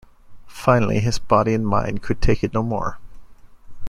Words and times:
Finally, 0.47 0.97
his 0.99 1.19
body 1.19 1.53
and 1.53 1.67
mind 1.67 2.01
could 2.01 2.23
take 2.23 2.43
it 2.43 2.55
no 2.55 2.63
more. 2.63 2.97